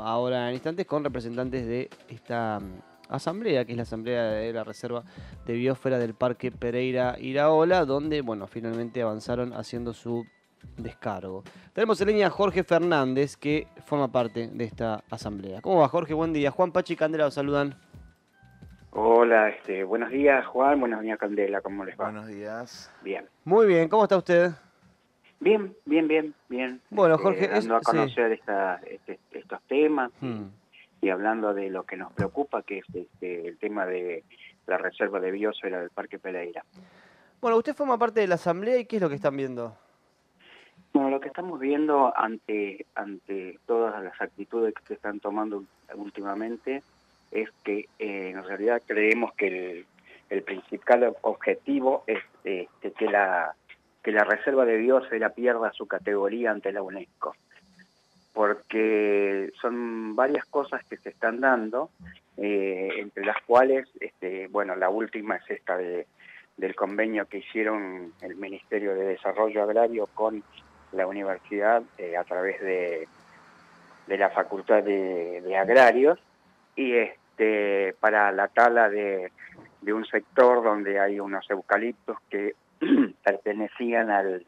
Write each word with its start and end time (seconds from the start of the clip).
Ahora 0.00 0.46
en 0.46 0.54
instantes 0.54 0.86
con 0.86 1.02
representantes 1.02 1.66
de 1.66 1.90
esta 2.08 2.60
mm, 2.60 3.12
asamblea, 3.12 3.64
que 3.64 3.72
es 3.72 3.76
la 3.76 3.82
asamblea 3.82 4.26
de 4.26 4.52
la 4.52 4.62
Reserva 4.62 5.02
de 5.44 5.54
Biosfera 5.54 5.98
del 5.98 6.14
Parque 6.14 6.52
Pereira 6.52 7.16
Iraola, 7.18 7.84
donde, 7.84 8.20
bueno, 8.20 8.46
finalmente 8.46 9.02
avanzaron 9.02 9.52
haciendo 9.52 9.92
su 9.92 10.24
descargo. 10.76 11.42
Tenemos 11.72 12.00
en 12.00 12.06
línea 12.06 12.28
a 12.28 12.30
Jorge 12.30 12.62
Fernández, 12.62 13.36
que 13.36 13.66
forma 13.86 14.06
parte 14.06 14.46
de 14.46 14.62
esta 14.62 15.02
asamblea. 15.10 15.60
¿Cómo 15.62 15.80
va 15.80 15.88
Jorge? 15.88 16.14
Buen 16.14 16.32
día. 16.32 16.52
Juan 16.52 16.70
Pachi 16.70 16.92
y 16.92 16.96
Candela 16.96 17.24
los 17.24 17.34
saludan. 17.34 17.74
Hola, 18.92 19.48
este, 19.48 19.82
buenos 19.82 20.10
días 20.10 20.46
Juan, 20.46 20.78
buenos 20.78 21.02
días 21.02 21.18
Candela, 21.18 21.60
¿cómo 21.60 21.84
les 21.84 21.98
va? 21.98 22.04
Buenos 22.04 22.28
días. 22.28 22.88
Bien. 23.02 23.26
Muy 23.44 23.66
bien, 23.66 23.88
¿cómo 23.88 24.04
está 24.04 24.16
usted? 24.16 24.52
Bien, 25.40 25.74
bien, 25.84 26.08
bien, 26.08 26.34
bien. 26.48 26.80
Bueno, 26.90 27.14
Este, 27.14 27.22
Jorge, 27.24 27.44
es- 27.44 27.50
dando 27.50 27.76
a 27.76 27.80
sí. 27.80 27.84
conocer 27.84 28.32
esta- 28.32 28.80
este- 28.86 29.18
estos 29.32 29.62
temas 29.68 30.10
y- 30.20 30.26
Hmm. 30.26 30.50
y 31.00 31.10
hablando 31.10 31.54
de 31.54 31.70
lo 31.70 31.84
que 31.84 31.96
nos 31.96 32.12
preocupa, 32.12 32.62
que 32.62 32.78
es 32.78 32.84
este, 32.94 33.46
el 33.46 33.56
tema 33.58 33.86
de 33.86 34.24
la 34.66 34.78
reserva 34.78 35.20
de 35.20 35.30
biosfera 35.30 35.80
del 35.80 35.90
Parque 35.90 36.18
Pereira. 36.18 36.64
Bueno, 37.40 37.56
usted 37.56 37.74
forma 37.74 37.96
parte 37.98 38.20
de 38.20 38.26
la 38.26 38.34
asamblea 38.34 38.78
y 38.78 38.84
¿qué 38.86 38.96
es 38.96 39.02
lo 39.02 39.08
que 39.08 39.14
están 39.14 39.36
viendo? 39.36 39.76
Bueno, 40.92 41.10
lo 41.10 41.20
que 41.20 41.28
estamos 41.28 41.60
viendo 41.60 42.12
ante, 42.16 42.84
ante 42.96 43.58
todas 43.66 44.02
las 44.02 44.20
actitudes 44.20 44.74
que 44.74 44.82
se 44.86 44.94
están 44.94 45.20
tomando 45.20 45.62
últimamente 45.94 46.82
es 47.30 47.48
que 47.62 47.88
eh, 47.98 48.30
en 48.30 48.42
realidad 48.42 48.82
creemos 48.86 49.32
que 49.34 49.46
el, 49.46 49.86
el 50.30 50.42
principal 50.42 51.14
objetivo 51.22 52.02
es 52.06 52.18
este, 52.42 52.68
que, 52.98 53.06
la, 53.06 53.54
que 54.02 54.12
la 54.12 54.24
reserva 54.24 54.64
de 54.64 54.76
biosfera 54.76 55.30
pierda 55.30 55.72
su 55.72 55.86
categoría 55.86 56.50
ante 56.50 56.72
la 56.72 56.82
UNESCO. 56.82 57.34
Porque 58.32 59.52
son 59.60 60.14
varias 60.14 60.44
cosas 60.46 60.84
que 60.84 60.96
se 60.96 61.08
están 61.10 61.40
dando, 61.40 61.90
eh, 62.36 62.88
entre 62.98 63.24
las 63.24 63.42
cuales, 63.42 63.88
este, 64.00 64.46
bueno, 64.48 64.76
la 64.76 64.90
última 64.90 65.36
es 65.36 65.50
esta 65.50 65.76
de, 65.76 66.06
del 66.56 66.74
convenio 66.74 67.26
que 67.26 67.38
hicieron 67.38 68.12
el 68.20 68.36
Ministerio 68.36 68.94
de 68.94 69.06
Desarrollo 69.06 69.62
Agrario 69.62 70.08
con 70.14 70.42
la 70.92 71.06
universidad 71.06 71.82
eh, 71.98 72.16
a 72.16 72.24
través 72.24 72.60
de, 72.60 73.08
de 74.06 74.18
la 74.18 74.30
Facultad 74.30 74.82
de, 74.82 75.40
de 75.40 75.56
Agrarios 75.56 76.18
y 76.76 76.94
este 76.94 77.94
para 78.00 78.32
la 78.32 78.48
tala 78.48 78.88
de, 78.88 79.30
de 79.80 79.92
un 79.92 80.04
sector 80.06 80.62
donde 80.62 80.98
hay 80.98 81.20
unos 81.20 81.48
eucaliptos 81.50 82.16
que 82.28 82.54
pertenecían 83.28 84.10
al, 84.10 84.44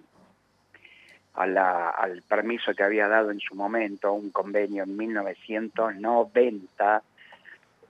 al 1.35 2.23
permiso 2.29 2.75
que 2.75 2.83
había 2.83 3.07
dado 3.09 3.31
en 3.31 3.41
su 3.41 3.55
momento 3.55 4.13
un 4.13 4.31
convenio 4.31 4.85
en 4.85 4.97
1990 4.97 7.03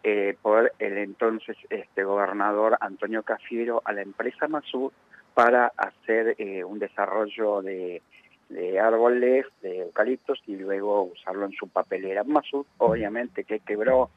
eh, 0.02 0.36
por 0.42 0.72
el 0.78 0.98
entonces 0.98 1.56
este 1.68 2.02
gobernador 2.02 2.76
Antonio 2.80 3.22
Cafiero 3.22 3.82
a 3.84 3.92
la 3.92 4.02
empresa 4.02 4.48
Masur 4.48 4.92
para 5.34 5.70
hacer 5.76 6.34
eh, 6.38 6.64
un 6.64 6.80
desarrollo 6.80 7.62
de, 7.62 8.02
de 8.48 8.80
árboles, 8.80 9.46
de 9.62 9.82
eucaliptos 9.82 10.42
y 10.46 10.56
luego 10.56 11.02
usarlo 11.02 11.46
en 11.46 11.52
su 11.52 11.68
papelera. 11.68 12.24
Masur 12.24 12.66
obviamente 12.78 13.44
que 13.44 13.60
quebró, 13.60 14.10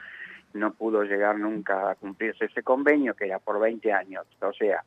no 0.54 0.74
pudo 0.74 1.04
llegar 1.04 1.38
nunca 1.38 1.92
a 1.92 1.96
cumplirse 1.96 2.46
ese 2.46 2.64
convenio 2.64 3.14
que 3.14 3.26
era 3.26 3.38
por 3.38 3.60
20 3.60 3.92
años, 3.92 4.26
o 4.42 4.54
sea, 4.54 4.84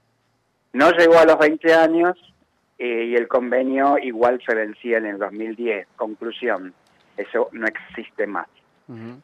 no 0.77 0.91
llegó 0.93 1.19
a 1.19 1.25
los 1.25 1.39
20 1.39 1.75
años 1.75 2.17
eh, 2.79 3.05
y 3.05 3.15
el 3.15 3.29
convenio 3.29 3.99
igual 3.99 4.41
se 4.47 4.55
vencía 4.55 4.99
en 4.99 5.07
el 5.07 5.19
2010. 5.19 5.89
Conclusión, 5.97 6.75
eso 7.17 7.49
no 7.53 7.67
existe 7.67 8.27
más 8.27 8.47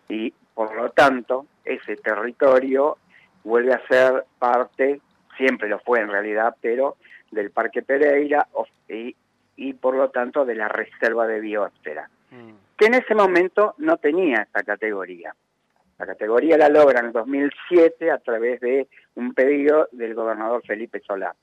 y 0.09 0.35
por 0.55 0.75
lo 0.75 0.91
tanto 0.91 1.47
ese 1.65 1.97
territorio 1.97 2.99
vuelve 3.45 3.73
a 3.73 3.87
ser 3.87 4.25
parte, 4.39 5.01
siempre 5.37 5.69
lo 5.69 5.79
fue 5.79 6.01
en 6.01 6.09
realidad, 6.09 6.57
pero 6.61 6.97
del 7.31 7.51
Parque 7.53 7.83
Pereira 7.83 8.49
y, 8.89 9.15
y 9.57 9.73
por 9.75 9.95
lo 9.95 10.11
tanto 10.11 10.45
de 10.45 10.57
la 10.57 10.69
Reserva 10.69 11.27
de 11.29 11.41
Biosfera, 11.41 12.09
Mm. 12.33 12.53
que 12.79 12.87
en 12.87 12.95
ese 12.95 13.15
momento 13.15 13.75
no 13.79 13.99
tenía 13.99 14.43
esta 14.43 14.63
categoría. 14.63 15.35
La 15.99 16.07
categoría 16.07 16.57
la 16.57 16.71
logra 16.71 17.01
en 17.01 17.07
el 17.07 17.13
2007 17.13 18.11
a 18.11 18.19
través 18.19 18.59
de 18.61 18.89
un 19.15 19.35
pedido 19.35 19.89
del 19.93 20.15
gobernador 20.15 20.63
Felipe 20.67 21.01
Solá. 21.01 21.35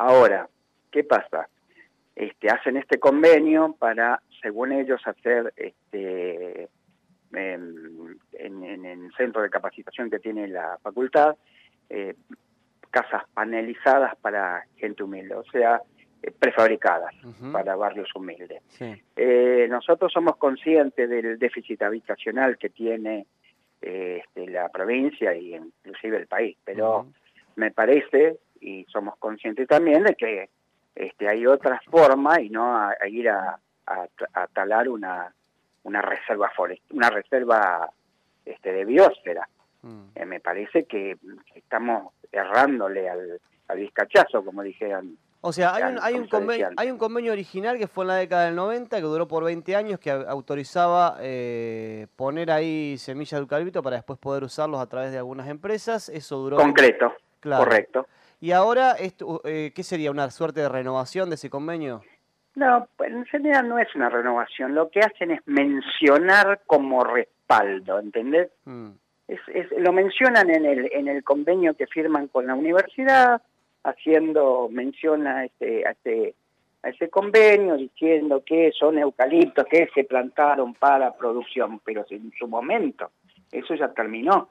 Ahora, 0.00 0.48
¿qué 0.90 1.04
pasa? 1.04 1.48
Este, 2.16 2.48
hacen 2.48 2.76
este 2.78 2.98
convenio 2.98 3.74
para, 3.78 4.20
según 4.42 4.72
ellos, 4.72 5.00
hacer 5.06 5.52
este, 5.56 6.68
en, 7.32 8.18
en- 8.32 8.64
en 8.64 8.84
el 8.86 9.12
centro 9.16 9.42
de 9.42 9.50
capacitación 9.50 10.10
que 10.10 10.18
tiene 10.18 10.48
la 10.48 10.78
facultad, 10.82 11.36
eh, 11.88 12.14
casas 12.90 13.22
panelizadas 13.34 14.16
para 14.16 14.64
gente 14.76 15.02
humilde, 15.02 15.34
o 15.34 15.44
sea, 15.44 15.80
eh, 16.22 16.30
prefabricadas 16.30 17.14
para 17.52 17.76
barrios 17.76 18.08
humildes. 18.14 18.62
Sí. 18.68 19.00
Eh, 19.16 19.66
nosotros 19.70 20.12
somos 20.12 20.36
conscientes 20.36 21.08
del 21.08 21.38
déficit 21.38 21.82
habitacional 21.82 22.58
que 22.58 22.70
tiene 22.70 23.26
eh, 23.82 24.22
este, 24.24 24.48
la 24.50 24.68
provincia 24.70 25.34
y 25.34 25.54
inclusive 25.54 26.16
el 26.18 26.26
país, 26.26 26.56
pero 26.64 27.06
me 27.56 27.70
parece, 27.70 28.38
y 28.60 28.84
somos 28.92 29.16
conscientes 29.18 29.66
también 29.66 30.04
de 30.04 30.14
que 30.14 30.50
este, 30.94 31.28
hay 31.28 31.46
otra 31.46 31.80
forma 31.90 32.40
y 32.40 32.50
no 32.50 32.76
a, 32.76 32.94
a 33.00 33.08
ir 33.08 33.28
a, 33.28 33.58
a- 33.86 34.06
a 34.34 34.46
talar 34.48 34.88
una, 34.88 35.32
una 35.84 36.02
reserva 36.02 36.50
forest, 36.54 36.82
una 36.92 37.10
reserva 37.10 37.90
este, 38.44 38.72
de 38.72 38.84
biosfera. 38.84 39.48
Mm. 39.82 40.02
Eh, 40.14 40.26
me 40.26 40.40
parece 40.40 40.84
que 40.84 41.16
estamos 41.54 42.12
errándole 42.30 43.08
al, 43.08 43.40
al 43.68 43.78
vizcachazo, 43.78 44.44
como 44.44 44.62
dijeron. 44.62 45.16
O 45.42 45.54
sea, 45.54 45.74
hay 45.74 45.84
un, 45.84 45.98
hay, 46.02 46.14
un 46.16 46.28
convenio, 46.28 46.68
hay 46.76 46.90
un 46.90 46.98
convenio 46.98 47.32
original 47.32 47.78
que 47.78 47.86
fue 47.88 48.04
en 48.04 48.08
la 48.08 48.16
década 48.16 48.44
del 48.44 48.56
90, 48.56 48.94
que 48.96 49.02
duró 49.02 49.26
por 49.26 49.42
20 49.42 49.74
años, 49.74 49.98
que 49.98 50.12
au- 50.12 50.26
autorizaba 50.28 51.16
eh, 51.20 52.08
poner 52.14 52.50
ahí 52.50 52.98
semillas 52.98 53.38
de 53.38 53.42
eucalipto 53.44 53.82
para 53.82 53.96
después 53.96 54.18
poder 54.18 54.44
usarlos 54.44 54.80
a 54.82 54.86
través 54.86 55.12
de 55.12 55.16
algunas 55.18 55.48
empresas. 55.48 56.10
Eso 56.10 56.36
duró... 56.36 56.56
Concreto, 56.58 57.14
Claro. 57.40 57.64
correcto. 57.64 58.06
Y 58.40 58.52
ahora, 58.52 58.92
esto, 58.92 59.42
eh, 59.44 59.72
¿qué 59.74 59.82
sería? 59.82 60.10
¿Una 60.10 60.30
suerte 60.30 60.60
de 60.60 60.68
renovación 60.68 61.28
de 61.28 61.34
ese 61.34 61.50
convenio? 61.50 62.02
No, 62.54 62.88
pues, 62.96 63.10
en 63.12 63.24
realidad 63.26 63.62
no 63.62 63.78
es 63.78 63.94
una 63.94 64.08
renovación. 64.08 64.74
Lo 64.74 64.90
que 64.90 65.00
hacen 65.00 65.30
es 65.30 65.40
mencionar 65.46 66.62
como 66.66 67.04
respaldo, 67.04 67.98
¿entendés? 68.00 68.50
Mm. 68.64 68.90
Es, 69.28 69.40
es- 69.54 69.70
lo 69.78 69.92
mencionan 69.92 70.50
en 70.50 70.64
el, 70.64 70.90
en 70.92 71.08
el 71.08 71.22
convenio 71.22 71.74
que 71.74 71.86
firman 71.86 72.28
con 72.28 72.46
la 72.46 72.54
universidad, 72.54 73.42
haciendo 73.84 74.68
mención 74.70 75.26
a 75.26 75.44
este, 75.44 75.86
a 75.86 75.90
este, 75.92 76.34
a 76.82 76.88
ese 76.88 77.08
convenio, 77.08 77.76
diciendo 77.76 78.42
que 78.44 78.72
son 78.72 78.98
eucaliptos 78.98 79.64
que 79.66 79.88
se 79.94 80.04
plantaron 80.04 80.74
para 80.74 81.12
producción, 81.16 81.80
pero 81.84 82.04
en 82.10 82.32
su 82.38 82.48
momento 82.48 83.10
eso 83.52 83.74
ya 83.74 83.88
terminó. 83.92 84.48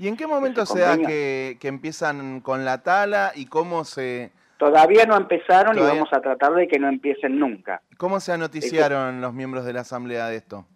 ¿Y 0.00 0.08
en 0.08 0.16
qué 0.16 0.26
momento 0.26 0.64
se 0.64 0.80
da 0.80 0.96
que, 0.96 1.58
que 1.60 1.68
empiezan 1.68 2.40
con 2.40 2.64
la 2.64 2.82
tala 2.82 3.32
y 3.36 3.44
cómo 3.44 3.84
se, 3.84 4.32
Todavía 4.56 5.04
no 5.04 5.14
empezaron 5.14 5.74
Todavía- 5.74 5.94
y 5.94 5.98
vamos 5.98 6.12
a 6.14 6.22
tratar 6.22 6.54
de 6.54 6.66
que 6.68 6.78
no 6.78 6.88
empiecen 6.88 7.38
nunca. 7.38 7.82
cómo 7.98 8.18
se 8.18 8.36
noticiaron 8.38 9.20
los 9.20 9.34
miembros 9.34 9.66
de 9.66 9.74
la 9.74 9.80
asamblea 9.82 10.28
de 10.28 10.36
esto? 10.36 10.66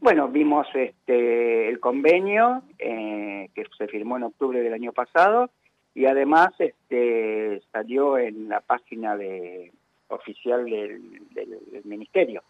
Bueno, 0.00 0.28
vimos 0.28 0.68
este, 0.74 1.68
el 1.68 1.80
convenio 1.80 2.62
eh, 2.78 3.48
que 3.56 3.64
se 3.76 3.88
firmó 3.88 4.16
en 4.18 4.22
octubre 4.22 4.60
del 4.62 4.72
año 4.72 4.92
pasado 4.92 5.50
y 5.92 6.06
además 6.06 6.50
este, 6.60 7.60
salió 7.72 8.18
en 8.18 8.48
la 8.48 8.60
página 8.60 9.16
de, 9.16 9.72
oficial 10.06 10.64
del, 10.64 11.02
del- 11.34 11.58
del 11.72 11.84
ministerio, 11.86 12.44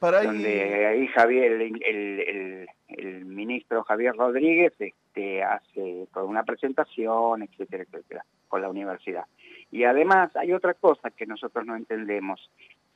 Para 0.00 0.20
ahí, 0.20 0.26
donde 0.26 0.86
ahí 0.86 1.06
Javier, 1.08 1.52
el, 1.52 1.62
el- 1.84 2.20
el- 2.20 2.68
el 2.88 3.24
ministro 3.26 3.84
Javier 3.84 4.14
Rodríguez 4.16 4.72
este, 4.80 5.42
hace 5.44 6.06
toda 6.12 6.26
una 6.26 6.42
presentación, 6.42 7.42
etcétera, 7.42 7.84
etcétera, 7.84 8.24
con 8.48 8.62
la 8.62 8.68
universidad. 8.68 9.24
Y 9.70 9.84
además 9.84 10.34
hay 10.34 10.52
otra 10.52 10.74
cosa 10.74 11.10
que 11.10 11.26
nosotros 11.26 11.64
no 11.66 11.76
entendemos. 11.76 12.50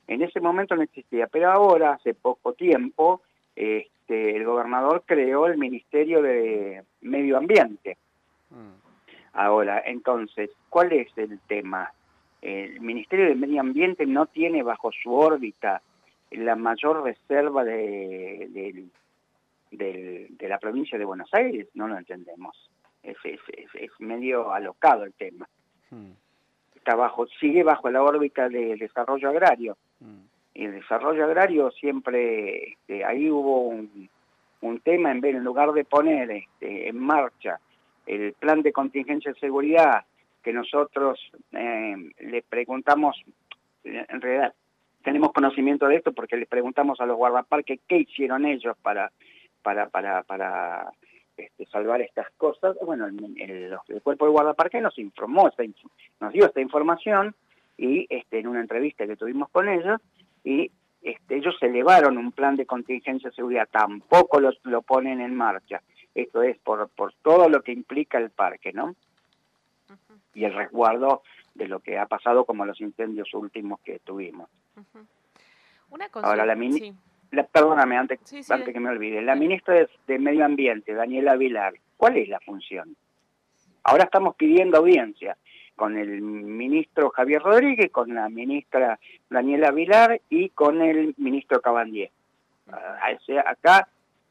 En 0.07 0.21
ese 0.21 0.39
momento 0.41 0.75
no 0.75 0.81
existía, 0.81 1.27
pero 1.27 1.49
ahora, 1.51 1.93
hace 1.93 2.13
poco 2.13 2.53
tiempo, 2.53 3.21
este, 3.55 4.35
el 4.35 4.43
gobernador 4.43 5.03
creó 5.05 5.47
el 5.47 5.57
Ministerio 5.57 6.21
de 6.21 6.83
Medio 7.01 7.37
Ambiente. 7.37 7.97
Mm. 8.49 8.73
Ahora, 9.33 9.81
entonces, 9.85 10.49
¿cuál 10.69 10.91
es 10.93 11.07
el 11.17 11.39
tema? 11.47 11.91
El 12.41 12.79
Ministerio 12.81 13.25
de 13.27 13.35
Medio 13.35 13.61
Ambiente 13.61 14.05
no 14.05 14.25
tiene 14.27 14.61
bajo 14.61 14.91
su 14.91 15.13
órbita 15.13 15.81
la 16.37 16.55
mayor 16.55 17.03
reserva 17.03 17.63
de, 17.63 18.47
del- 18.49 18.91
del- 19.71 20.37
de 20.37 20.47
la 20.49 20.57
provincia 20.59 20.97
de 20.97 21.05
Buenos 21.05 21.33
Aires, 21.33 21.67
no 21.73 21.87
lo 21.87 21.97
entendemos. 21.97 22.69
Es, 23.03 23.17
es, 23.23 23.91
medio 23.99 24.51
alocado 24.51 25.03
el 25.03 25.13
tema. 25.13 25.47
Mm. 25.91 26.11
Está 26.75 26.95
bajo, 26.95 27.27
sigue 27.39 27.63
bajo 27.63 27.89
la 27.89 28.01
órbita 28.03 28.49
de 28.49 28.75
desarrollo 28.77 29.29
agrario. 29.29 29.77
Mm. 29.99 30.21
el 30.55 30.71
desarrollo 30.73 31.25
agrario 31.25 31.71
siempre, 31.71 32.69
este, 32.73 33.03
ahí 33.05 33.29
hubo 33.29 33.67
un, 33.67 34.79
tema, 34.79 35.11
en, 35.11 35.21
vez, 35.21 35.35
en 35.35 35.43
lugar 35.43 35.71
de 35.73 35.83
poner 35.85 36.31
este, 36.31 36.89
en 36.89 36.97
marcha 36.97 37.59
el 38.05 38.33
plan 38.33 38.61
de 38.61 38.71
contingencia 38.71 39.31
de 39.33 39.39
seguridad 39.39 40.05
que 40.43 40.53
nosotros 40.53 41.19
eh, 41.53 41.95
le 42.19 42.41
preguntamos, 42.43 43.19
en 43.83 44.21
realidad 44.21 44.53
tenemos 45.05 45.31
conocimiento 45.31 45.87
de 45.87 45.97
esto 45.97 46.11
porque 46.13 46.35
le 46.35 46.47
preguntamos 46.47 46.99
a 46.99 47.05
los 47.05 47.15
guardaparques 47.15 47.79
qué 47.87 47.99
hicieron 47.99 48.43
ellos 48.43 48.75
para, 48.81 49.11
para, 49.61 49.87
para, 49.87 50.23
para 50.23 50.91
este, 51.37 51.67
salvar 51.67 52.01
estas 52.01 52.27
cosas. 52.37 52.75
Bueno, 52.83 53.05
el, 53.05 53.77
cuerpo 54.01 54.25
de 54.25 54.31
guardaparque 54.31 54.81
nos 54.81 54.97
informó, 54.97 55.51
nos 56.19 56.33
dio 56.33 56.47
esta 56.47 56.59
información 56.59 57.35
y 57.77 58.07
este, 58.09 58.39
en 58.39 58.47
una 58.47 58.61
entrevista 58.61 59.05
que 59.05 59.15
tuvimos 59.15 59.49
con 59.49 59.69
ellos, 59.69 60.01
y 60.43 60.71
este, 61.03 61.35
ellos 61.35 61.55
elevaron 61.61 62.17
un 62.17 62.31
plan 62.31 62.55
de 62.55 62.65
contingencia 62.65 63.29
de 63.29 63.35
seguridad, 63.35 63.69
tampoco 63.69 64.39
lo, 64.39 64.53
lo 64.63 64.81
ponen 64.81 65.21
en 65.21 65.35
marcha. 65.35 65.83
Esto 66.15 66.41
es 66.41 66.57
por, 66.57 66.89
por 66.89 67.13
todo 67.21 67.47
lo 67.47 67.61
que 67.61 67.73
implica 67.73 68.17
el 68.17 68.31
parque, 68.31 68.73
¿no? 68.73 68.95
Y 70.33 70.45
el 70.45 70.53
resguardo 70.53 71.21
de 71.55 71.67
lo 71.67 71.79
que 71.79 71.97
ha 71.97 72.05
pasado 72.05 72.45
como 72.45 72.65
los 72.65 72.79
incendios 72.81 73.33
últimos 73.33 73.79
que 73.79 73.99
tuvimos. 73.99 74.49
Una 75.89 76.09
cosa, 76.09 76.27
Ahora, 76.27 76.45
la, 76.45 76.55
perdóname, 77.43 77.97
antes, 77.97 78.19
antes 78.51 78.73
que 78.73 78.79
me 78.79 78.89
olvide, 78.89 79.21
la 79.21 79.35
ministra 79.35 79.87
de, 80.07 80.19
Medio 80.19 80.45
Ambiente, 80.45 80.93
Daniela 80.93 81.35
Vilar, 81.35 81.73
¿cuál 81.97 82.17
es 82.17 82.29
la 82.29 82.39
función? 82.41 82.95
Ahora 83.83 84.03
estamos 84.03 84.35
pidiendo 84.35 84.77
audiencia 84.77 85.37
con 85.75 85.97
el 85.97 86.21
ministro 86.21 87.09
Javier 87.09 87.41
Rodríguez, 87.41 87.91
con 87.91 88.13
la 88.13 88.29
ministra 88.29 88.99
Daniela 89.29 89.71
Vilar 89.71 90.21
y 90.29 90.49
con 90.49 90.81
el 90.81 91.13
ministro 91.17 91.61
Cabandier. 91.61 92.11
Ah, 92.71 93.09
acá, 93.45 93.87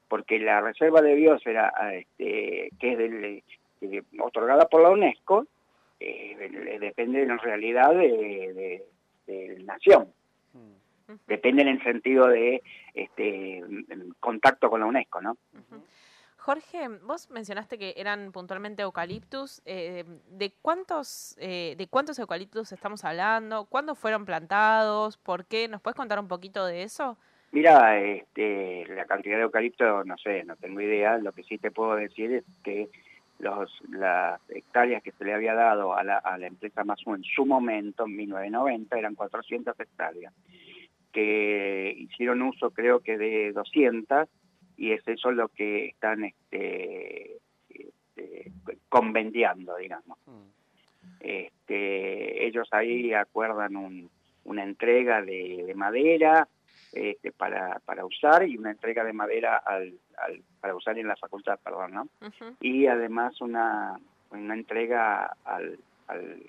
porque 0.09 0.39
la 0.39 0.61
reserva 0.61 1.01
de 1.03 1.15
biosfera 1.15 1.73
este, 1.93 2.71
que 2.79 2.93
es 2.93 2.99
del, 2.99 3.43
eh, 3.81 4.03
otorgada 4.19 4.67
por 4.69 4.83
la 4.83 4.91
UNESCO, 4.91 5.47
eh, 6.05 6.79
depende 6.81 7.23
en 7.23 7.39
realidad 7.39 7.95
de, 7.95 8.83
de, 9.27 9.65
nación. 9.65 10.13
Depende 11.27 11.63
en 11.63 11.69
el 11.69 11.83
sentido 11.83 12.29
de 12.29 12.63
este, 12.95 13.63
contacto 14.21 14.71
con 14.71 14.81
la 14.81 14.87
UNESCO, 14.87 15.21
¿no? 15.21 15.37
Jorge, 16.45 16.89
vos 17.03 17.31
mencionaste 17.31 17.79
que 17.79 17.95
eran 17.97 18.31
puntualmente 18.31 18.83
eucaliptus. 18.83 19.63
Eh, 19.65 20.05
¿de, 20.29 20.53
cuántos, 20.61 21.37
eh, 21.41 21.75
¿De 21.79 21.87
cuántos 21.89 22.19
eucaliptus 22.19 22.73
estamos 22.73 23.03
hablando? 23.05 23.65
¿Cuándo 23.65 23.95
fueron 23.95 24.27
plantados? 24.27 25.17
¿Por 25.17 25.47
qué? 25.47 25.69
¿Nos 25.69 25.81
puedes 25.81 25.97
contar 25.97 26.19
un 26.19 26.29
poquito 26.29 26.67
de 26.67 26.83
eso? 26.83 27.17
Mira, 27.51 27.99
este, 27.99 28.85
la 28.89 29.07
cantidad 29.07 29.37
de 29.37 29.45
eucaliptos, 29.45 30.05
no 30.05 30.19
sé, 30.19 30.45
no 30.45 30.57
tengo 30.57 30.81
idea. 30.83 31.17
Lo 31.17 31.33
que 31.33 31.45
sí 31.45 31.57
te 31.57 31.71
puedo 31.71 31.95
decir 31.97 32.33
es 32.33 32.45
que 32.63 32.91
los, 33.45 33.71
las 33.91 34.41
hectáreas 34.49 35.03
que 35.03 35.13
se 35.13 35.25
le 35.25 35.35
había 35.35 35.55
dado 35.55 35.95
a 35.95 36.03
la, 36.03 36.19
a 36.19 36.39
la 36.39 36.47
empresa 36.47 36.83
Masu 36.83 37.15
en 37.15 37.23
su 37.23 37.45
momento, 37.45 38.07
en 38.07 38.17
1990, 38.17 38.99
eran 38.99 39.15
400 39.15 39.79
hectáreas, 39.79 40.33
que 41.13 41.95
hicieron 41.97 42.43
uso 42.43 42.71
creo 42.71 43.01
que 43.01 43.19
de 43.19 43.53
200 43.53 44.29
y 44.77 44.93
es 44.93 45.07
eso 45.07 45.31
lo 45.31 45.49
que 45.49 45.87
están 45.87 46.25
este, 46.25 47.37
este, 47.69 48.51
convendiando, 48.89 49.77
digamos. 49.77 50.19
Mm. 50.27 50.49
Este, 51.21 52.47
ellos 52.47 52.69
ahí 52.73 53.13
acuerdan 53.13 53.77
un, 53.77 54.11
una 54.45 54.65
entrega 54.65 55.23
de, 55.23 55.73
madera 55.77 56.49
este, 56.95 57.33
para, 57.33 57.81
para 57.85 58.05
usar 58.05 58.49
y 58.49 58.57
una 58.57 58.71
entrega 58.71 59.05
de 59.05 59.13
madera 59.13 59.59
al, 59.59 59.95
para 60.61 60.75
usar 60.75 60.99
en 60.99 61.09
la 61.09 61.17
facultad, 61.17 61.59
perdón, 61.63 61.93
¿no? 61.93 62.09
Y 62.61 62.87
además 62.87 63.41
una, 63.41 63.99
una 64.31 64.55
entrega 64.55 65.37
al, 65.45 65.79
al, 66.09 66.43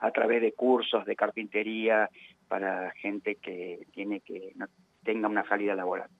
a 0.00 0.10
través 0.10 0.42
de 0.42 0.52
cursos 0.52 1.04
de 1.04 1.16
carpintería 1.16 2.10
para 2.48 2.90
gente 2.92 3.36
que 3.36 3.86
tiene 3.92 4.20
que 4.20 4.52
no 4.56 4.66
tenga 5.04 5.28
una 5.28 5.46
salida 5.48 5.74
laboral. 5.74 6.10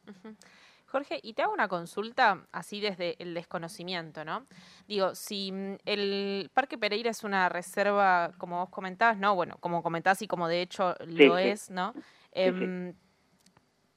Jorge, 0.87 1.19
y 1.22 1.34
te 1.34 1.43
hago 1.43 1.52
una 1.52 1.69
consulta 1.69 2.46
así 2.52 2.81
desde 2.81 3.20
el 3.22 3.34
desconocimiento, 3.34 4.25
¿no? 4.25 4.46
Digo, 4.87 5.14
si 5.14 5.50
mm, 5.52 5.78
el 5.84 6.50
Parque 6.54 6.78
Pereira 6.78 7.10
es 7.10 7.25
una 7.25 7.48
reserva, 7.48 8.32
como 8.38 8.60
vos 8.60 8.70
comentás, 8.70 9.19
¿no? 9.19 9.34
Bueno, 9.34 9.56
como 9.60 9.82
comentás 9.82 10.22
y 10.22 10.28
como 10.28 10.46
de 10.48 10.62
hecho 10.62 10.94
lo 11.06 11.38
es, 11.38 11.70
¿no? 11.70 11.93
Em, 12.36 12.92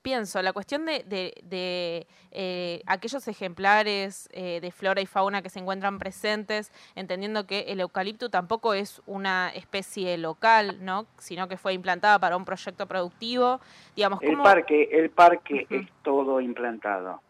pienso, 0.02 0.42
la 0.42 0.54
cuestión 0.54 0.86
de, 0.86 1.04
de, 1.44 2.08
eh, 2.32 2.82
aquellos 2.86 3.28
ejemplares 3.28 4.30
eh, 4.32 4.62
de 4.62 4.72
flora 4.72 5.02
y 5.02 5.06
fauna 5.06 5.42
que 5.42 5.50
se 5.50 5.60
encuentran 5.60 6.00
presentes, 6.00 6.72
entendiendo 6.96 7.46
que 7.46 7.66
el 7.68 7.82
eucalipto 7.82 8.30
tampoco 8.30 8.74
es 8.74 9.02
una 9.06 9.50
especie 9.54 10.18
local, 10.18 10.78
¿no? 10.82 11.06
sino 11.18 11.50
que 11.50 11.58
fue 11.58 11.74
implantada 11.74 12.18
para 12.18 12.38
un 12.38 12.46
proyecto 12.46 12.88
productivo. 12.88 13.60
Digamos, 13.96 14.22
El 14.22 14.38
parque, 14.38 14.90
el 14.90 15.10
parque 15.10 15.68
es 15.70 15.88
todo 16.02 16.40
implantado. 16.40 17.22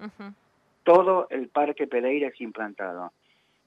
Todo 0.83 1.27
el 1.31 1.49
parque 1.49 1.87
Pereira 1.87 2.27
es 2.27 2.39
implantado. 2.39 3.11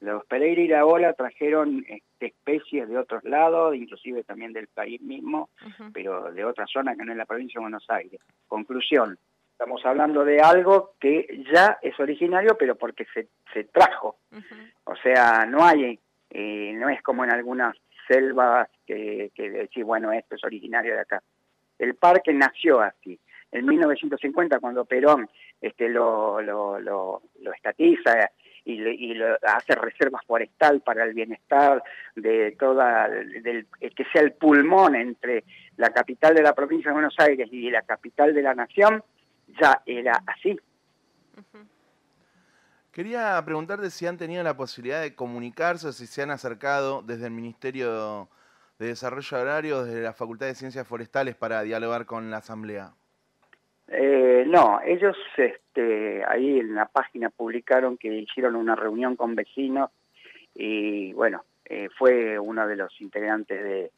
Los 0.03 0.25
Pereira 0.25 0.61
y 0.61 0.67
la 0.67 0.85
Ola 0.85 1.13
trajeron 1.13 1.85
este, 1.87 2.25
especies 2.25 2.89
de 2.89 2.97
otros 2.97 3.23
lados, 3.23 3.73
inclusive 3.73 4.23
también 4.23 4.51
del 4.51 4.67
país 4.67 5.01
mismo, 5.01 5.49
pero 5.93 6.29
de 6.31 6.43
otra 6.43 6.67
zona 6.67 6.93
que 6.95 7.05
no 7.05 7.13
es 7.13 7.17
la 7.17 7.25
provincia 7.25 7.59
de 7.59 7.63
Buenos 7.63 7.89
Aires. 7.89 8.19
Conclusión, 8.47 9.17
estamos 9.53 9.85
hablando 9.85 10.25
de 10.25 10.41
algo 10.41 10.95
que 10.99 11.45
ya 11.53 11.79
es 11.81 11.97
originario, 12.01 12.57
pero 12.57 12.75
porque 12.75 13.05
se, 13.13 13.29
se 13.53 13.63
trajo. 13.63 14.17
O 14.83 14.95
sea, 14.97 15.45
no 15.45 15.63
hay, 15.63 15.97
eh, 16.31 16.73
no 16.75 16.89
es 16.89 17.01
como 17.01 17.23
en 17.23 17.31
algunas 17.31 17.73
selvas 18.05 18.69
que, 18.85 19.31
que 19.33 19.49
decir, 19.49 19.85
bueno, 19.85 20.11
esto 20.11 20.35
es 20.35 20.43
originario 20.43 20.95
de 20.95 20.99
acá. 20.99 21.23
El 21.79 21.95
parque 21.95 22.33
nació 22.33 22.81
así. 22.81 23.17
En 23.53 23.65
1950, 23.67 24.59
cuando 24.59 24.83
Perón 24.83 25.29
este, 25.61 25.87
lo, 25.87 26.41
lo, 26.41 26.77
lo, 26.79 27.21
lo 27.39 27.53
estatiza 27.53 28.31
y, 28.65 29.13
hace 29.43 29.75
reservas 29.75 30.23
forestal 30.25 30.81
para 30.81 31.03
el 31.03 31.13
bienestar 31.13 31.83
de 32.15 32.55
toda, 32.59 33.09
del, 33.09 33.67
que 33.79 34.05
sea 34.11 34.21
el 34.21 34.33
pulmón 34.33 34.95
entre 34.95 35.43
la 35.77 35.89
capital 35.89 36.35
de 36.35 36.43
la 36.43 36.53
provincia 36.53 36.89
de 36.89 36.93
Buenos 36.93 37.15
Aires 37.17 37.49
y 37.51 37.69
la 37.69 37.81
capital 37.81 38.33
de 38.33 38.41
la 38.41 38.53
nación, 38.53 39.03
ya 39.59 39.81
era 39.85 40.23
así. 40.27 40.57
Quería 42.91 43.41
preguntarte 43.43 43.89
si 43.89 44.05
han 44.05 44.17
tenido 44.17 44.43
la 44.43 44.55
posibilidad 44.55 45.01
de 45.01 45.15
comunicarse 45.15 45.87
o 45.87 45.91
si 45.91 46.05
se 46.05 46.21
han 46.21 46.29
acercado 46.29 47.01
desde 47.01 47.25
el 47.25 47.31
Ministerio 47.31 48.29
de 48.77 48.87
Desarrollo 48.87 49.37
Agrario, 49.37 49.83
desde 49.83 50.01
la 50.01 50.13
Facultad 50.13 50.45
de 50.45 50.55
Ciencias 50.55 50.87
Forestales 50.87 51.35
para 51.35 51.63
dialogar 51.63 52.05
con 52.05 52.29
la 52.29 52.37
Asamblea. 52.37 52.93
Eh, 53.87 54.45
no, 54.47 54.79
ellos 54.85 55.17
este, 55.35 56.23
ahí 56.25 56.59
en 56.59 56.75
la 56.75 56.85
página 56.85 57.29
publicaron 57.29 57.97
que 57.97 58.07
hicieron 58.07 58.55
una 58.55 58.75
reunión 58.75 59.15
con 59.15 59.35
vecinos 59.35 59.89
y 60.55 61.13
bueno, 61.13 61.43
eh, 61.65 61.89
fue 61.97 62.37
uno 62.39 62.67
de 62.67 62.75
los 62.75 62.99
integrantes 63.01 63.63
de, 63.63 63.91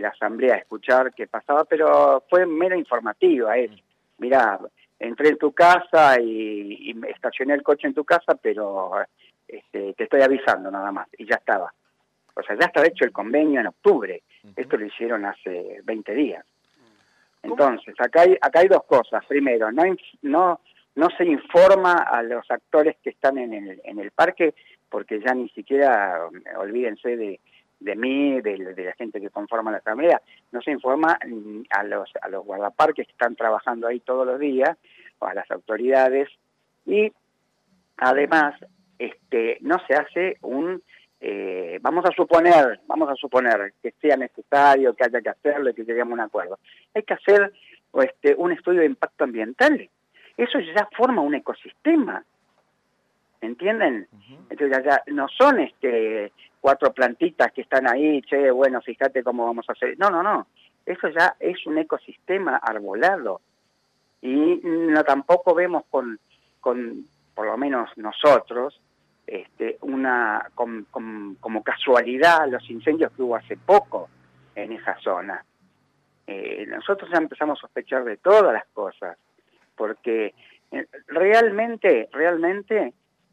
la 0.00 0.08
asamblea 0.08 0.54
a 0.54 0.58
escuchar 0.58 1.14
qué 1.14 1.26
pasaba, 1.26 1.64
pero 1.64 2.24
fue 2.28 2.44
mera 2.44 2.76
informativa, 2.76 3.56
es, 3.56 3.70
mira, 4.18 4.58
entré 4.98 5.28
en 5.28 5.38
tu 5.38 5.52
casa 5.52 6.20
y, 6.20 6.94
estacioné 7.08 7.54
el 7.54 7.62
coche 7.62 7.86
en 7.86 7.94
tu 7.94 8.04
casa, 8.04 8.34
pero 8.34 8.92
este, 9.46 9.94
te 9.94 10.04
estoy 10.04 10.22
avisando 10.22 10.70
nada 10.70 10.90
más, 10.90 11.08
y 11.16 11.24
ya 11.24 11.36
estaba. 11.36 11.72
O 12.34 12.42
sea, 12.42 12.56
ya 12.58 12.66
estaba 12.66 12.86
hecho 12.86 13.04
el 13.04 13.12
convenio 13.12 13.60
en 13.60 13.68
octubre, 13.68 14.22
esto 14.54 14.76
lo 14.76 14.86
hicieron 14.86 15.24
hace 15.24 15.80
20 15.84 16.14
días. 16.14 16.44
Entonces, 17.46 17.94
acá 17.98 18.22
hay, 18.22 18.36
acá 18.40 18.60
hay 18.60 18.68
dos 18.68 18.84
cosas. 18.84 19.24
Primero, 19.26 19.70
no, 19.72 19.82
no, 20.22 20.60
no 20.94 21.08
se 21.16 21.24
informa 21.24 21.94
a 21.94 22.22
los 22.22 22.50
actores 22.50 22.96
que 23.02 23.10
están 23.10 23.38
en 23.38 23.54
el, 23.54 23.80
en 23.84 23.98
el 23.98 24.10
parque, 24.10 24.54
porque 24.88 25.20
ya 25.20 25.34
ni 25.34 25.48
siquiera, 25.50 26.28
olvídense 26.58 27.16
de, 27.16 27.40
de 27.80 27.96
mí, 27.96 28.40
de, 28.40 28.58
la 28.58 28.92
gente 28.92 29.20
que 29.20 29.30
conforma 29.30 29.70
la 29.70 29.78
asamblea, 29.78 30.20
no 30.52 30.60
se 30.62 30.70
informa 30.70 31.18
a 31.70 31.84
los, 31.84 32.10
a 32.20 32.28
los 32.28 32.44
guardaparques 32.44 33.06
que 33.06 33.12
están 33.12 33.36
trabajando 33.36 33.86
ahí 33.86 34.00
todos 34.00 34.26
los 34.26 34.38
días, 34.38 34.76
o 35.18 35.26
a 35.26 35.34
las 35.34 35.50
autoridades, 35.50 36.28
y 36.84 37.12
además 37.96 38.54
este, 38.98 39.58
no 39.60 39.76
se 39.86 39.94
hace 39.94 40.36
un 40.42 40.82
eh, 41.20 41.78
vamos 41.80 42.04
a 42.04 42.12
suponer, 42.12 42.80
vamos 42.86 43.08
a 43.08 43.14
suponer 43.14 43.72
que 43.82 43.92
sea 44.00 44.16
necesario, 44.16 44.94
que 44.94 45.04
haya 45.04 45.20
que 45.20 45.30
hacerlo 45.30 45.70
y 45.70 45.74
que 45.74 45.84
lleguemos 45.84 46.12
a 46.12 46.14
un 46.14 46.20
acuerdo. 46.20 46.58
Hay 46.94 47.02
que 47.02 47.14
hacer 47.14 47.52
este, 47.94 48.34
un 48.36 48.52
estudio 48.52 48.80
de 48.80 48.86
impacto 48.86 49.24
ambiental. 49.24 49.88
Eso 50.36 50.58
ya 50.60 50.88
forma 50.96 51.22
un 51.22 51.34
ecosistema. 51.34 52.24
¿Entienden? 53.40 54.08
Entonces 54.50 54.82
ya, 54.84 55.02
no 55.06 55.28
son 55.28 55.60
este 55.60 56.32
cuatro 56.60 56.92
plantitas 56.92 57.52
que 57.52 57.60
están 57.60 57.86
ahí, 57.88 58.20
che, 58.22 58.50
bueno, 58.50 58.80
fíjate 58.80 59.22
cómo 59.22 59.46
vamos 59.46 59.66
a 59.68 59.72
hacer. 59.72 59.96
No, 59.98 60.10
no, 60.10 60.22
no. 60.22 60.46
eso 60.84 61.08
ya 61.08 61.36
es 61.38 61.64
un 61.66 61.78
ecosistema 61.78 62.56
arbolado. 62.56 63.40
Y 64.20 64.60
no 64.64 65.04
tampoco 65.04 65.54
vemos 65.54 65.84
con, 65.90 66.18
con 66.60 67.04
por 67.34 67.46
lo 67.46 67.56
menos 67.56 67.90
nosotros, 67.96 68.80
este, 69.26 69.78
una 69.80 70.50
como 70.54 71.62
casualidad 71.62 72.48
los 72.48 72.68
incendios 72.70 73.12
que 73.12 73.22
hubo 73.22 73.36
hace 73.36 73.56
poco 73.56 74.08
en 74.54 74.72
esa 74.72 74.96
zona. 75.00 75.44
Eh, 76.26 76.66
nosotros 76.68 77.10
ya 77.12 77.18
empezamos 77.18 77.58
a 77.58 77.62
sospechar 77.62 78.04
de 78.04 78.16
todas 78.16 78.52
las 78.52 78.66
cosas, 78.72 79.16
porque 79.76 80.34
eh, 80.72 80.86
realmente, 81.06 82.08
realmente 82.12 82.92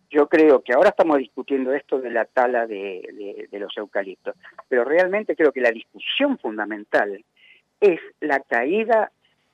yo 0.09 0.27
creo 0.27 0.61
que 0.61 0.73
ahora 0.73 0.89
estamos 0.89 1.17
discutiendo 1.17 1.73
esto 1.73 1.99
de 1.99 2.11
la 2.11 2.25
tala 2.25 2.67
de, 2.67 3.47
los 3.51 3.75
eucaliptos, 3.77 4.35
pero 4.67 4.85
realmente 4.85 5.35
creo 5.35 5.51
que 5.51 5.61
la 5.61 5.71
discusión 5.71 6.37
fundamental 6.37 7.23
es 7.79 7.99
la 8.19 8.39
caída 8.41 9.11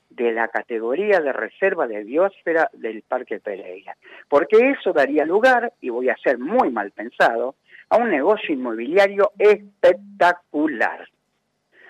de 0.10 0.32
la 0.32 0.48
categoría 0.48 1.20
de 1.20 1.32
reserva 1.32 1.88
de 1.88 2.04
biosfera 2.04 2.70
del 2.74 3.04
Parque 3.04 3.40
Pereira, 3.40 3.96
porque 4.28 4.72
eso 4.72 4.92
daría 4.92 5.26
lugar, 5.26 5.74
y 5.82 5.90
voy 5.90 6.10
a 6.10 6.18
ser 6.18 6.38
muy 6.40 6.72
mal 6.72 6.92
pensado, 6.92 7.56
a 7.90 7.98
un 7.98 8.10
negocio 8.10 8.54
inmobiliario 8.54 9.32
espectacular. 9.38 11.08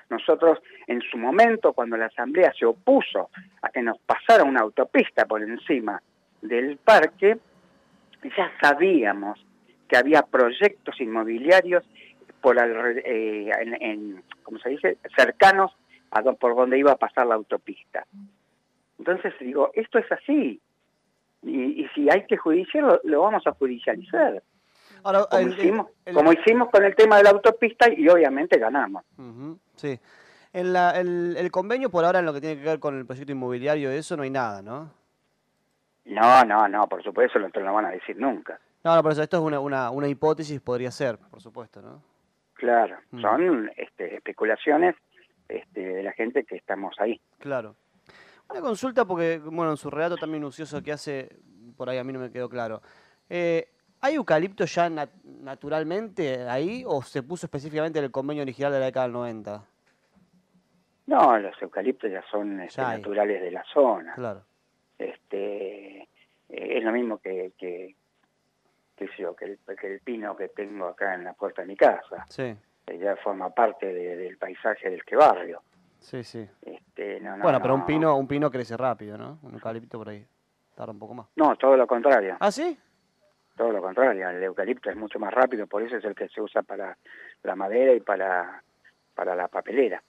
Nosotros, 0.10 0.60
en 0.88 1.02
su 1.02 1.18
momento, 1.18 1.74
cuando 1.74 1.96
la 1.98 2.08
Asamblea 2.08 2.52
se 2.58 2.66
opuso 2.66 3.30
a 3.62 3.70
que 3.70 3.82
nos 3.82 4.00
pasara 4.00 4.44
una 4.44 4.62
autopista 4.62 5.26
por 5.26 5.44
encima 5.44 6.02
del 6.42 6.78
parque, 6.78 7.38
ya 8.24 8.52
sabíamos 8.62 9.40
que 9.88 9.98
había 9.98 10.22
proyectos 10.24 11.00
inmobiliarios 11.00 11.84
por 12.42 12.58
eh, 12.58 13.52
en, 13.82 14.24
se 14.64 14.70
dice? 14.70 14.98
cercanos 15.16 15.72
a 16.12 16.22
por 16.34 16.56
donde 16.56 16.78
iba 16.78 16.92
a 16.92 16.98
pasar 16.98 17.28
la 17.28 17.36
autopista. 17.36 18.06
Entonces 18.98 19.34
digo, 19.40 19.72
esto 19.74 20.00
es 20.00 20.12
así. 20.12 20.62
Y, 21.42 21.88
si 21.96 22.10
hay 22.10 22.26
que 22.26 22.38
judiciarlo, 22.38 23.00
lo 23.04 23.22
vamos 23.22 23.48
a 23.48 23.54
judicializar. 23.54 24.44
como, 25.02 25.40
hicimos, 25.48 25.88
como 26.14 26.34
hicimos 26.34 26.70
con 26.70 26.84
el 26.84 26.96
tema 26.96 27.18
de 27.18 27.24
la 27.24 27.30
autopista 27.30 27.88
y 27.92 28.08
obviamente 28.10 28.60
ganamos. 28.60 29.04
sí. 29.76 30.00
En 30.52 30.74
la, 30.74 31.00
el, 31.00 31.50
convenio 31.52 31.92
por 31.92 32.04
ahora 32.04 32.20
en 32.20 32.26
lo 32.26 32.34
que 32.34 32.42
tiene 32.42 32.60
que 32.60 32.68
ver 32.68 32.80
con 32.80 32.98
el 32.98 33.06
proyecto 33.06 33.32
inmobiliario, 33.32 33.92
eso 33.92 34.18
no 34.18 34.24
hay 34.24 34.32
nada, 34.32 34.64
¿no? 34.64 34.92
No, 36.06 36.44
no, 36.44 36.68
no, 36.68 36.88
por 36.88 37.04
supuesto, 37.04 37.38
eso 37.38 37.48
no 37.48 37.66
lo 37.66 37.74
van 37.74 37.86
a 37.86 37.92
decir 37.92 38.18
nunca. 38.18 38.60
No, 38.84 38.96
no, 38.96 39.04
pero 39.04 39.22
esto 39.22 39.38
es 39.38 39.44
una, 39.44 39.60
una, 39.60 39.92
una 39.92 40.08
hipótesis, 40.08 40.60
podría 40.60 40.90
ser, 40.90 41.20
por 41.20 41.40
supuesto, 41.40 41.84
¿no? 41.84 42.02
Claro, 42.56 42.98
mm. 43.12 43.22
son 43.22 43.72
este, 43.78 44.16
especulaciones 44.16 44.96
este, 45.50 45.82
de 45.82 46.04
la 46.04 46.14
gente 46.14 46.44
que 46.44 46.56
estamos 46.56 46.96
ahí. 47.00 47.20
Claro. 47.40 47.76
Una 48.50 48.62
consulta 48.62 49.06
porque, 49.06 49.40
bueno, 49.40 49.72
en 49.72 49.78
su 49.78 49.90
relato 49.90 50.16
también 50.16 50.42
minucioso 50.42 50.82
que 50.82 50.92
hace, 50.92 51.30
por 51.76 51.90
ahí 51.90 51.98
a 51.98 52.04
mí 52.04 52.14
no 52.14 52.20
me 52.20 52.32
quedó 52.32 52.50
claro. 52.50 52.82
Eh, 53.30 53.68
¿Hay 54.02 54.16
eucalipto 54.16 54.66
ya 54.66 54.90
naturalmente 54.90 56.48
ahí 56.48 56.84
o 56.86 57.02
se 57.02 57.22
puso 57.22 57.48
específicamente 57.48 58.00
en 58.00 58.06
el 58.06 58.12
convenio 58.12 58.44
original 58.44 58.72
de 58.72 58.80
la 58.80 58.86
década 58.86 59.08
del 59.08 59.14
90? 59.14 59.66
No, 61.08 61.38
los 61.40 61.62
eucaliptos 61.62 62.10
ya 62.10 62.24
son 62.32 62.62
este, 62.62 62.82
naturales 62.82 63.42
de 63.42 63.52
la 63.52 63.64
zona. 63.74 64.14
Claro. 64.14 64.44
Este, 64.98 66.04
eh, 66.04 66.08
es 66.48 66.84
lo 66.84 66.92
mismo 66.92 67.18
que, 67.18 67.52
que, 67.58 67.96
que, 68.96 69.06
el, 69.06 69.60
que 69.80 69.94
el 69.94 70.00
pino 70.00 70.36
que 70.38 70.48
tengo 70.50 70.86
acá 70.86 71.16
en 71.16 71.26
la 71.26 71.34
puerta 71.34 71.62
de 71.64 71.68
mi 71.68 71.76
casa. 71.76 72.26
Sí 72.30 72.56
ya 72.98 73.16
forma 73.18 73.50
parte 73.50 73.94
del 73.94 74.38
paisaje 74.38 74.90
del 74.90 75.04
que 75.04 75.16
barrio. 75.16 75.62
Sí, 76.00 76.24
sí. 76.24 76.48
Este, 76.62 77.20
bueno, 77.42 77.62
pero 77.62 77.76
un 77.76 77.86
pino 77.86 78.16
un 78.16 78.28
pino 78.28 78.50
crece 78.50 78.78
rápido, 78.78 79.18
¿no? 79.18 79.40
Un 79.44 79.54
eucalipto 79.54 79.98
por 79.98 80.10
ahí 80.10 80.26
tarda 80.76 80.94
un 80.94 81.00
poco 81.00 81.14
más. 81.14 81.28
No, 81.36 81.56
todo 81.58 81.76
lo 81.76 81.86
contrario. 81.86 82.38
¿Ah, 82.40 82.52
sí? 82.52 82.78
Todo 83.58 83.74
lo 83.74 83.82
contrario, 83.82 84.30
el 84.30 84.42
eucalipto 84.42 84.90
es 84.90 84.96
mucho 84.96 85.20
más 85.20 85.34
rápido, 85.34 85.68
por 85.68 85.84
eso 85.84 85.98
es 85.98 86.06
el 86.06 86.16
que 86.16 86.30
se 86.30 86.42
usa 86.42 86.62
para 86.62 86.98
la 87.44 87.56
madera 87.58 87.94
y 87.94 88.00
para, 88.00 88.64
para 89.14 89.36
la 89.36 89.50
papelera. 89.50 90.02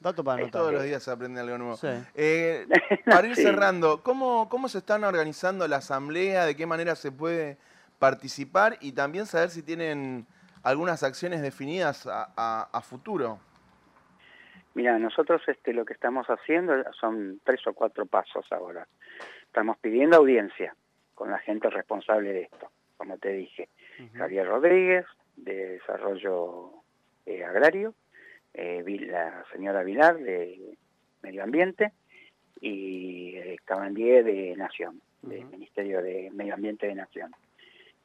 Dato 0.00 0.24
para 0.24 0.50
Todos 0.50 0.72
los 0.72 0.82
días 0.82 1.02
se 1.02 1.10
aprende 1.10 1.40
algo 1.40 1.58
nuevo. 1.58 1.78
Eh, 2.14 2.66
para 3.04 3.26
ir 3.28 3.36
cerrando, 3.36 4.02
¿cómo, 4.02 4.48
¿cómo 4.48 4.68
se 4.68 4.78
están 4.78 5.04
organizando 5.04 5.68
la 5.68 5.76
asamblea? 5.76 6.46
¿De 6.46 6.56
qué 6.56 6.64
manera 6.64 6.94
se 6.96 7.12
puede 7.12 7.58
participar? 7.98 8.76
Y 8.80 8.92
también 8.92 9.26
saber 9.26 9.50
si 9.50 9.62
tienen 9.62 10.26
algunas 10.66 11.04
acciones 11.04 11.42
definidas 11.42 12.08
a, 12.10 12.80
futuro? 12.82 13.38
Mira, 14.74 14.98
nosotros 14.98 15.40
este, 15.46 15.72
lo 15.72 15.84
que 15.84 15.92
estamos 15.92 16.26
haciendo 16.26 16.74
son 17.00 17.40
tres 17.44 17.64
o 17.68 17.72
cuatro 17.72 18.04
pasos 18.04 18.44
ahora. 18.50 18.88
Estamos 19.42 19.78
pidiendo 19.78 20.16
audiencia 20.16 20.74
con 21.14 21.30
la 21.30 21.38
gente 21.38 21.70
responsable 21.70 22.32
de 22.32 22.42
esto, 22.42 22.68
como 22.96 23.16
te 23.16 23.32
dije. 23.32 23.68
Javier 24.14 24.48
Rodríguez, 24.48 25.06
de 25.36 25.78
Desarrollo 25.78 26.72
eh, 27.26 27.44
Agrario, 27.44 27.94
eh, 28.52 28.82
la 29.08 29.44
señora 29.52 29.84
Vilar, 29.84 30.18
de 30.18 30.76
Medio 31.22 31.44
Ambiente, 31.44 31.92
y 32.60 33.36
eh, 33.36 33.56
Cabandier, 33.64 34.24
de 34.24 34.56
Nación, 34.56 35.00
del 35.22 35.46
Ministerio 35.46 36.02
de 36.02 36.28
Medio 36.32 36.54
Ambiente 36.54 36.88
de 36.88 36.96
Nación. 36.96 37.32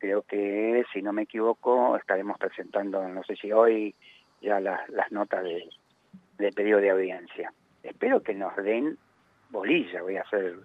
Creo 0.02 0.24
que, 0.24 0.84
si 0.92 1.04
no 1.04 1.14
me 1.14 1.22
equivoco, 1.22 1.96
estaremos 1.96 2.40
presentando, 2.40 3.08
no 3.08 3.24
sé 3.24 3.36
si 3.36 3.52
hoy, 3.52 3.94
ya 4.42 4.60
las, 4.60 4.90
las 4.90 5.12
notas 5.12 5.44
de, 5.44 5.70
de 6.40 6.52
pedido 6.52 6.80
de 6.80 6.90
audiencia. 6.90 7.54
Espero 7.84 8.24
que 8.24 8.34
nos 8.34 8.56
den 8.56 8.98
bolilla, 9.52 10.02
voy 10.02 10.18
a 10.18 10.28
ser 10.28 10.56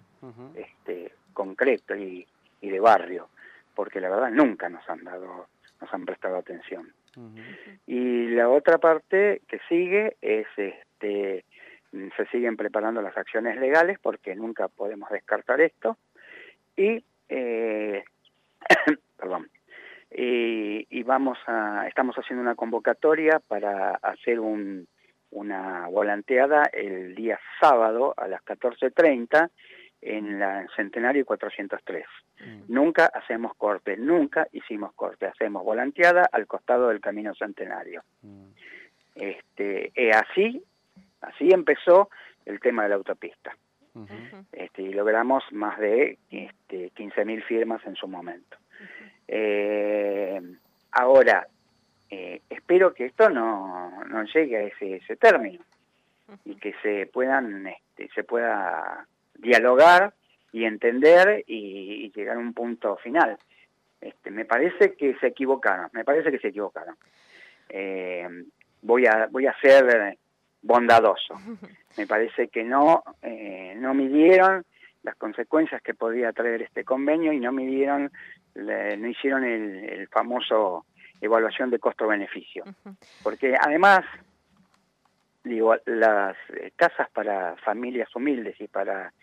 este, 0.55 1.13
concreto 1.33 1.95
y, 1.95 2.25
y, 2.61 2.69
de 2.71 2.79
barrio, 2.79 3.29
porque 3.75 4.01
la 4.01 4.09
verdad 4.09 4.31
nunca 4.31 4.69
nos 4.69 4.89
han 4.89 5.03
dado, 5.03 5.45
nos 5.81 5.93
han 5.93 6.05
prestado 6.05 6.37
atención. 6.37 6.91
Y 7.85 8.29
la 8.29 8.49
otra 8.49 8.79
parte 8.79 9.43
que 9.47 9.59
sigue 9.69 10.17
es, 10.19 10.47
este, 10.57 11.45
se 11.91 12.25
siguen 12.31 12.57
preparando 12.57 13.03
las 13.03 13.15
acciones 13.15 13.59
legales 13.59 13.99
porque 13.99 14.35
nunca 14.35 14.67
podemos 14.67 15.11
descartar 15.11 15.61
esto 15.61 15.95
y 16.75 17.03
eh, 17.29 18.03
perdón, 19.17 19.49
y 20.09 21.03
vamos 21.03 21.37
a, 21.47 21.85
estamos 21.87 22.15
haciendo 22.15 22.41
una 22.41 22.55
convocatoria 22.55 23.39
para 23.47 23.91
hacer 23.95 24.39
un, 24.39 24.87
una 25.31 25.87
volanteada 25.87 26.69
el 26.71 27.15
día 27.15 27.39
sábado 27.59 28.13
a 28.17 28.27
las 28.27 28.43
14.30 28.43 29.49
en 30.01 30.39
la 30.39 30.67
Centenario 30.75 31.25
403. 31.25 32.05
Mm. 32.39 32.61
Nunca 32.67 33.07
hacemos 33.07 33.55
corte, 33.55 33.97
nunca 33.97 34.47
hicimos 34.51 34.93
corte, 34.93 35.25
hacemos 35.25 35.63
volanteada 35.63 36.29
al 36.31 36.47
costado 36.47 36.89
del 36.89 37.01
Camino 37.01 37.33
Centenario. 37.35 38.03
Mm. 38.21 38.45
Este, 39.15 39.91
así, 40.13 40.63
así 41.21 41.49
empezó 41.51 42.09
el 42.45 42.59
tema 42.59 42.83
de 42.83 42.89
la 42.89 42.95
autopista. 42.95 43.55
Este, 44.51 44.81
y 44.81 44.93
logramos 44.93 45.43
más 45.51 45.79
de 45.79 46.17
este, 46.29 46.91
15.000 46.93 47.43
firmas 47.43 47.85
en 47.85 47.95
su 47.95 48.07
momento. 48.07 48.57
Eh, 49.27 50.41
ahora, 50.91 51.47
eh, 52.09 52.41
espero 52.49 52.93
que 52.93 53.05
esto 53.05 53.29
no, 53.29 54.03
no 54.05 54.23
llegue 54.23 54.57
a 54.57 54.61
ese, 54.63 55.15
término 55.17 55.63
y 56.45 56.55
que 56.55 56.73
se 56.81 57.07
puedan 57.07 57.67
este, 57.67 58.09
se 58.13 58.23
pueda 58.23 59.05
dialogar 59.35 60.13
y 60.51 60.65
entender 60.65 61.43
y, 61.47 62.11
llegar 62.15 62.37
a 62.37 62.39
un 62.39 62.53
punto 62.53 62.97
final. 62.97 63.37
Este, 63.99 64.31
me 64.31 64.45
parece 64.45 64.93
que 64.93 65.15
se 65.15 65.27
equivocaron, 65.27 65.89
me 65.93 66.03
parece 66.03 66.31
que 66.31 66.39
se 66.39 66.49
equivocaron. 66.49 66.95
Eh, 67.69 68.27
voy 68.81 69.05
a 69.05 69.27
voy 69.29 69.47
a 69.47 69.59
ser 69.59 70.17
bondadoso. 70.67 71.35
Me 71.97 72.05
parece 72.05 72.49
que 72.49 72.63
no 72.63 73.03
eh, 73.23 73.73
no 73.77 73.93
midieron 73.93 74.65
las 75.03 75.15
consecuencias 75.15 75.81
que 75.81 75.93
podía 75.93 76.33
traer 76.33 76.61
este 76.61 76.83
convenio 76.83 77.31
y 77.31 77.39
no 77.39 77.51
midieron 77.51 78.11
no 78.55 79.07
hicieron 79.07 79.43
el, 79.43 80.07
famoso 80.07 80.85
evaluación 81.21 81.69
de 81.69 81.77
costo-beneficio. 81.77 82.63
Porque 83.21 83.55
además, 83.59 84.03
digo, 85.43 85.75
las 85.85 86.35
casas 86.75 87.07
para 87.11 87.55
familias 87.57 88.09
humildes 88.15 88.59
y 88.59 88.67
para, 88.67 89.13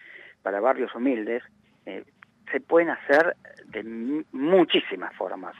para 0.40 0.60
barrios 0.60 0.94
humildes 0.94 1.42
eh, 1.84 2.04
se 2.52 2.60
pueden 2.60 2.90
hacer 2.90 3.36
de 3.66 3.82
muchísimas 4.30 5.12
formas 5.16 5.56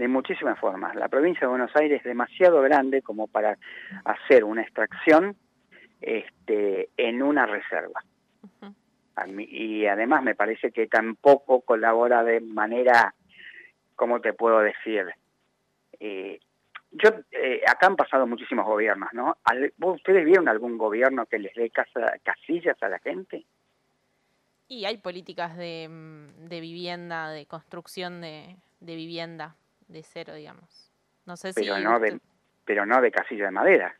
de 0.00 0.08
muchísimas 0.08 0.58
formas. 0.58 0.96
La 0.96 1.08
provincia 1.08 1.42
de 1.42 1.48
Buenos 1.48 1.76
Aires 1.76 1.98
es 1.98 2.04
demasiado 2.04 2.60
grande 2.62 3.02
como 3.02 3.28
para 3.28 3.56
hacer 4.04 4.44
una 4.44 4.62
extracción 4.62 5.36
este, 6.00 6.88
en 6.96 7.22
una 7.22 7.46
reserva 7.46 8.02
y 9.26 9.86
además 9.86 10.22
me 10.22 10.34
parece 10.34 10.70
que 10.70 10.86
tampoco 10.86 11.60
colabora 11.60 12.22
de 12.24 12.40
manera, 12.40 13.14
¿cómo 13.94 14.20
te 14.20 14.32
puedo 14.32 14.60
decir? 14.60 15.06
Eh, 15.98 16.40
yo, 16.92 17.10
eh, 17.30 17.60
acá 17.68 17.86
han 17.86 17.96
pasado 17.96 18.26
muchísimos 18.26 18.66
gobiernos, 18.66 19.10
¿no? 19.12 19.36
¿Ustedes 19.80 20.24
vieron 20.24 20.48
algún 20.48 20.78
gobierno 20.78 21.26
que 21.26 21.38
les 21.38 21.54
dé 21.54 21.70
casa, 21.70 22.14
casillas 22.22 22.82
a 22.82 22.88
la 22.88 22.98
gente? 22.98 23.44
Y 24.68 24.84
hay 24.86 24.98
políticas 24.98 25.56
de, 25.56 25.88
mm, 25.88 26.48
de 26.48 26.60
vivienda, 26.60 27.30
de 27.30 27.46
construcción 27.46 28.20
de, 28.20 28.56
de, 28.80 28.96
vivienda 28.96 29.56
de 29.90 30.02
cero, 30.02 30.34
digamos. 30.34 30.90
No 31.26 31.36
sé 31.36 31.52
pero 31.54 31.78
No 31.78 31.98
de, 31.98 32.20
pero 32.64 32.86
no 32.86 33.00
de 33.00 33.10
casilla 33.10 33.46
de 33.46 33.50
madera. 33.50 33.94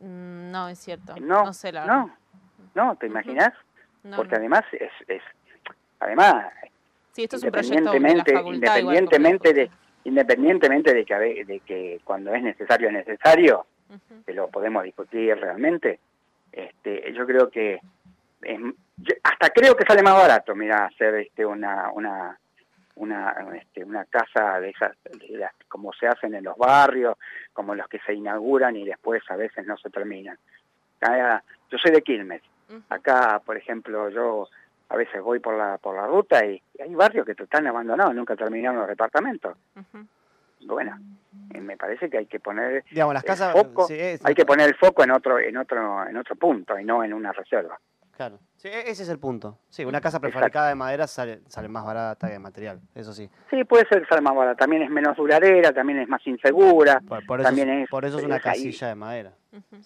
Mm, 0.00 0.50
no, 0.50 0.68
es 0.68 0.78
cierto. 0.78 1.14
No, 1.20 1.44
no 1.44 1.52
sé 1.52 1.72
la 1.72 1.86
No, 1.86 2.16
no, 2.74 2.96
¿te 2.96 3.06
imaginas? 3.06 3.52
Porque 4.16 4.36
además 4.36 4.64
es, 4.72 4.92
es... 5.08 5.22
Además... 6.00 6.52
Sí, 7.12 7.24
esto 7.24 7.36
es 7.36 7.44
un 7.44 7.50
proyecto 7.50 7.92
de 7.92 7.96
independientemente 7.98 9.52
de 9.52 9.70
independientemente 10.04 10.92
de 10.92 11.04
que, 11.04 11.44
de 11.44 11.60
que 11.60 12.00
cuando 12.04 12.34
es 12.34 12.42
necesario 12.42 12.88
es 12.88 12.94
necesario, 12.94 13.66
que 14.26 14.34
lo 14.34 14.48
podemos 14.48 14.82
discutir 14.82 15.34
realmente, 15.36 15.98
este, 16.52 17.12
yo 17.14 17.24
creo 17.24 17.48
que 17.48 17.80
hasta 19.22 19.50
creo 19.50 19.74
que 19.74 19.86
sale 19.86 20.02
más 20.02 20.14
barato, 20.14 20.54
mira, 20.54 20.86
hacer 20.86 21.14
este 21.14 21.46
una 21.46 21.90
una 21.92 22.38
una 22.96 23.34
este, 23.54 23.84
una 23.84 24.04
casa 24.04 24.60
de 24.60 24.70
esas 24.70 24.92
como 25.68 25.92
se 25.92 26.06
hacen 26.06 26.34
en 26.34 26.44
los 26.44 26.56
barrios, 26.56 27.16
como 27.52 27.74
los 27.74 27.88
que 27.88 27.98
se 28.00 28.14
inauguran 28.14 28.76
y 28.76 28.84
después 28.84 29.22
a 29.28 29.36
veces 29.36 29.66
no 29.66 29.76
se 29.76 29.90
terminan. 29.90 30.38
Yo 31.70 31.78
soy 31.78 31.90
de 31.92 32.02
Quilmes. 32.02 32.42
Acá, 32.88 33.42
por 33.44 33.56
ejemplo, 33.56 34.08
yo 34.08 34.48
a 34.88 34.96
veces 34.96 35.20
voy 35.22 35.38
por 35.40 35.54
la 35.54 35.78
por 35.78 35.96
la 35.96 36.06
ruta 36.06 36.44
y, 36.44 36.60
hay 36.80 36.94
barrios 36.94 37.26
que 37.26 37.32
están 37.32 37.66
abandonados, 37.66 38.14
nunca 38.14 38.36
terminaron 38.36 38.78
los 38.78 38.88
departamentos. 38.88 39.56
Bueno, 40.60 40.98
eh, 41.52 41.60
me 41.60 41.76
parece 41.76 42.08
que 42.08 42.18
hay 42.18 42.26
que 42.26 42.40
poner 42.40 42.84
Digamos, 42.90 43.12
las 43.12 43.22
casas, 43.22 43.52
foco, 43.52 43.86
hay 43.88 44.34
que 44.34 44.46
poner 44.46 44.68
el 44.68 44.76
foco 44.76 45.04
en 45.04 45.10
otro 45.10 45.38
en 45.38 45.56
otro 45.56 46.06
en 46.08 46.16
otro 46.16 46.36
punto 46.36 46.78
y 46.78 46.84
no 46.84 47.04
en 47.04 47.12
una 47.12 47.32
reserva. 47.32 47.78
Claro, 48.16 48.38
sí, 48.56 48.68
e-, 48.68 48.90
ese 48.90 49.02
es 49.02 49.08
el 49.08 49.18
punto. 49.18 49.58
Sí, 49.68 49.84
una 49.84 50.00
casa 50.00 50.20
prefabricada 50.20 50.68
de 50.68 50.74
madera 50.74 51.06
sale, 51.06 51.40
sale 51.48 51.68
más 51.68 51.84
barata 51.84 52.28
que 52.28 52.34
de 52.34 52.38
material, 52.38 52.80
eso 52.94 53.12
sí. 53.12 53.28
Sí, 53.50 53.64
puede 53.64 53.86
ser 53.88 54.02
que 54.02 54.08
sale 54.08 54.20
más 54.20 54.34
barata. 54.34 54.56
También 54.56 54.82
es 54.82 54.90
menos 54.90 55.16
duradera, 55.16 55.72
también 55.72 56.00
es 56.00 56.08
más 56.08 56.24
insegura. 56.26 57.00
Por, 57.00 57.40
eso, 57.40 57.48
también 57.48 57.68
es, 57.70 57.88
por 57.88 58.04
eso 58.04 58.18
es 58.18 58.24
una 58.24 58.40
casilla 58.40 58.88
de 58.88 58.94
madera. 58.94 59.32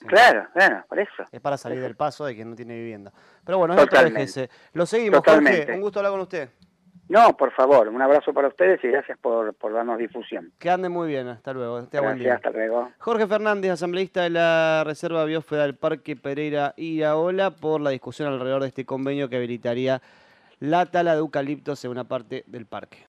Claro, 0.07 0.47
claro, 0.53 0.85
por 0.89 0.99
eso. 0.99 1.25
Es 1.31 1.41
para 1.41 1.57
salir 1.57 1.81
del 1.81 1.97
paso 1.97 2.25
de 2.25 2.35
quien 2.35 2.51
no 2.51 2.57
tiene 2.57 2.75
vivienda. 2.75 3.13
Pero 3.45 3.59
bueno, 3.59 3.75
es 3.77 4.49
Lo 4.73 4.87
seguimos, 4.87 5.21
Jorge. 5.25 5.73
Un 5.73 5.81
gusto 5.81 6.01
hablar 6.01 6.13
con 6.13 6.21
usted. 6.21 6.51
No, 7.09 7.37
por 7.37 7.53
favor, 7.53 7.89
un 7.89 8.03
abrazo 8.03 8.35
para 8.35 8.49
ustedes 8.49 8.85
y 8.85 8.89
gracias 8.89 9.17
por, 9.19 9.55
por 9.55 9.73
darnos 9.73 9.99
difusión. 9.99 10.53
Que 10.59 10.69
ande 10.69 10.91
muy 10.91 11.09
bien, 11.09 11.29
hasta 11.29 11.55
luego. 11.55 11.81
gracias, 11.91 12.37
hasta 12.37 12.51
luego. 12.51 12.91
Jorge 12.99 13.27
Fernández, 13.27 13.71
asambleísta 13.71 14.23
de 14.23 14.31
la 14.31 14.85
Reserva 14.85 15.25
Biosfera 15.25 15.63
del 15.63 15.75
Parque 15.75 16.17
Pereira 16.17 16.75
Iraola, 16.77 17.51
por 17.51 17.81
la 17.81 17.91
discusión 17.91 18.29
alrededor 18.29 18.61
de 18.63 18.69
este 18.69 18.85
convenio 18.85 19.31
que 19.31 19.37
habilitaría 19.37 20.03
la 20.61 20.85
tala 20.87 21.13
de 21.13 21.21
eucaliptos 21.21 21.83
en 21.85 21.93
una 21.93 22.05
parte 22.05 22.45
del 22.47 22.67
parque. 22.67 23.07